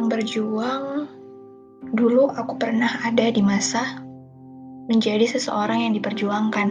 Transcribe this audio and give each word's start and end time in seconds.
Berjuang, 0.00 1.12
dulu 1.92 2.32
aku 2.32 2.56
pernah 2.56 2.88
ada 3.04 3.28
di 3.28 3.44
masa 3.44 4.00
menjadi 4.88 5.28
seseorang 5.28 5.84
yang 5.84 5.92
diperjuangkan, 5.92 6.68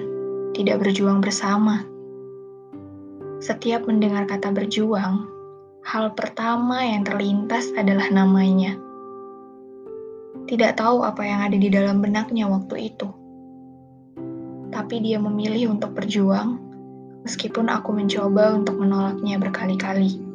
tidak 0.58 0.82
berjuang 0.82 1.22
bersama. 1.22 1.86
Setiap 3.38 3.86
mendengar 3.86 4.26
kata 4.26 4.50
berjuang, 4.50 5.30
hal 5.86 6.18
pertama 6.18 6.82
yang 6.82 7.06
terlintas 7.06 7.70
adalah 7.78 8.10
namanya. 8.10 8.74
Tidak 10.50 10.74
tahu 10.74 11.06
apa 11.06 11.22
yang 11.22 11.46
ada 11.46 11.56
di 11.56 11.70
dalam 11.70 12.02
benaknya 12.02 12.50
waktu 12.50 12.90
itu. 12.90 13.14
Tapi 14.74 15.06
dia 15.06 15.22
memilih 15.22 15.78
untuk 15.78 15.94
berjuang, 15.94 16.58
meskipun 17.30 17.70
aku 17.70 17.94
mencoba 17.94 18.58
untuk 18.58 18.82
menolaknya 18.82 19.38
berkali-kali. 19.38 20.29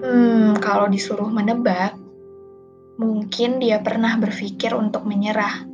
Hmm, 0.00 0.56
kalau 0.56 0.88
disuruh 0.88 1.28
menebak, 1.28 1.92
mungkin 2.96 3.60
dia 3.60 3.84
pernah 3.84 4.16
berpikir 4.16 4.72
untuk 4.72 5.04
menyerah. 5.04 5.68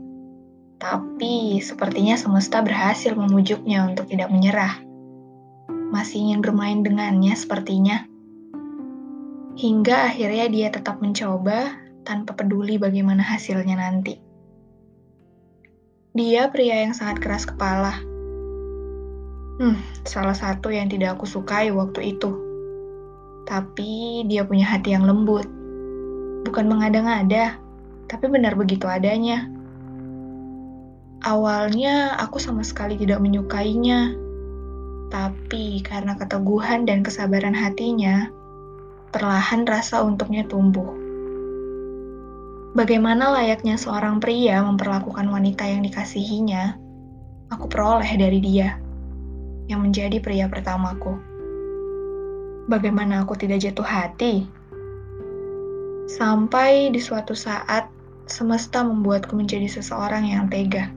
Tapi 0.82 1.62
sepertinya 1.62 2.18
semesta 2.18 2.58
berhasil 2.58 3.14
memujuknya 3.14 3.86
untuk 3.86 4.10
tidak 4.10 4.34
menyerah. 4.34 4.82
Masih 5.94 6.26
ingin 6.26 6.42
bermain 6.42 6.82
dengannya 6.82 7.38
sepertinya. 7.38 8.02
Hingga 9.54 10.10
akhirnya 10.10 10.46
dia 10.50 10.68
tetap 10.74 10.98
mencoba 10.98 11.78
tanpa 12.02 12.34
peduli 12.34 12.82
bagaimana 12.82 13.22
hasilnya 13.22 13.78
nanti. 13.78 14.18
Dia 16.18 16.50
pria 16.50 16.82
yang 16.82 16.98
sangat 16.98 17.22
keras 17.22 17.46
kepala. 17.46 17.94
Hmm, 19.62 19.78
salah 20.02 20.34
satu 20.34 20.74
yang 20.74 20.90
tidak 20.90 21.14
aku 21.14 21.30
sukai 21.30 21.70
waktu 21.70 22.18
itu 22.18 22.45
tapi 23.46 24.26
dia 24.26 24.42
punya 24.42 24.66
hati 24.66 24.92
yang 24.92 25.06
lembut. 25.06 25.46
Bukan 26.42 26.66
mengada-ngada, 26.66 27.56
tapi 28.10 28.26
benar 28.26 28.58
begitu 28.58 28.90
adanya. 28.90 29.46
Awalnya 31.22 32.18
aku 32.18 32.38
sama 32.42 32.66
sekali 32.66 32.98
tidak 32.98 33.22
menyukainya, 33.22 34.14
tapi 35.10 35.80
karena 35.82 36.18
keteguhan 36.18 36.86
dan 36.86 37.02
kesabaran 37.06 37.54
hatinya, 37.54 38.30
perlahan 39.14 39.66
rasa 39.66 40.02
untuknya 40.02 40.46
tumbuh. 40.46 40.86
Bagaimana 42.76 43.32
layaknya 43.32 43.80
seorang 43.80 44.20
pria 44.20 44.60
memperlakukan 44.60 45.26
wanita 45.32 45.64
yang 45.64 45.80
dikasihinya, 45.80 46.76
aku 47.48 47.64
peroleh 47.72 48.10
dari 48.20 48.38
dia, 48.38 48.76
yang 49.66 49.80
menjadi 49.82 50.20
pria 50.20 50.46
pertamaku. 50.46 51.35
Bagaimana 52.66 53.22
aku 53.22 53.38
tidak 53.38 53.62
jatuh 53.62 53.86
hati? 53.86 54.42
Sampai 56.10 56.90
di 56.90 56.98
suatu 56.98 57.30
saat, 57.30 57.86
semesta 58.26 58.82
membuatku 58.82 59.38
menjadi 59.38 59.70
seseorang 59.70 60.26
yang 60.26 60.50
tega. 60.50 60.90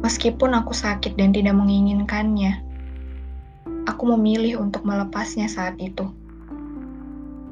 Meskipun 0.00 0.56
aku 0.56 0.72
sakit 0.72 1.20
dan 1.20 1.36
tidak 1.36 1.52
menginginkannya, 1.52 2.64
aku 3.84 4.08
memilih 4.16 4.56
untuk 4.56 4.88
melepasnya 4.88 5.52
saat 5.52 5.76
itu. 5.76 6.08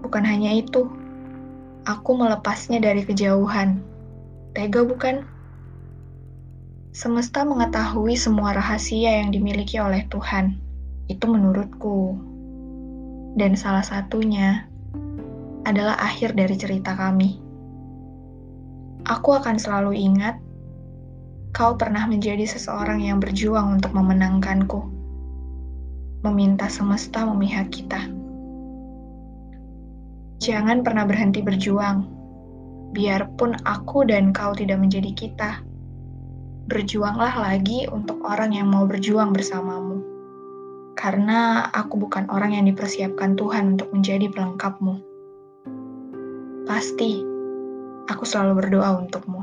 Bukan 0.01 0.25
hanya 0.25 0.57
itu, 0.57 0.89
aku 1.85 2.17
melepasnya 2.17 2.81
dari 2.81 3.05
kejauhan. 3.05 3.85
Tega 4.57 4.89
bukan? 4.89 5.21
Semesta 6.97 7.45
mengetahui 7.45 8.17
semua 8.17 8.57
rahasia 8.57 9.21
yang 9.21 9.37
dimiliki 9.37 9.77
oleh 9.77 10.09
Tuhan 10.09 10.65
itu 11.07 11.25
menurutku. 11.31 12.19
Dan 13.37 13.55
salah 13.55 13.85
satunya 13.85 14.67
adalah 15.67 15.99
akhir 15.99 16.35
dari 16.35 16.57
cerita 16.57 16.97
kami. 16.97 17.39
Aku 19.07 19.39
akan 19.39 19.61
selalu 19.61 19.95
ingat 19.95 20.41
kau 21.55 21.79
pernah 21.79 22.05
menjadi 22.11 22.43
seseorang 22.43 23.07
yang 23.07 23.23
berjuang 23.23 23.79
untuk 23.79 23.95
memenangkanku. 23.95 24.83
Meminta 26.27 26.67
semesta 26.67 27.23
memihak 27.23 27.71
kita. 27.71 28.03
Jangan 30.43 30.83
pernah 30.83 31.07
berhenti 31.07 31.41
berjuang. 31.45 32.09
Biarpun 32.97 33.63
aku 33.63 34.09
dan 34.09 34.35
kau 34.35 34.57
tidak 34.57 34.81
menjadi 34.81 35.13
kita. 35.13 35.51
Berjuanglah 36.67 37.37
lagi 37.37 37.87
untuk 37.87 38.27
orang 38.27 38.57
yang 38.57 38.67
mau 38.73 38.89
berjuang 38.91 39.31
bersamamu 39.31 40.16
karena 40.97 41.69
aku 41.77 42.01
bukan 42.01 42.25
orang 42.33 42.57
yang 42.57 42.65
dipersiapkan 42.65 43.37
Tuhan 43.37 43.77
untuk 43.77 43.93
menjadi 43.93 44.33
pelengkapmu. 44.33 44.95
Pasti, 46.65 47.21
aku 48.09 48.25
selalu 48.25 48.65
berdoa 48.65 49.05
untukmu. 49.05 49.36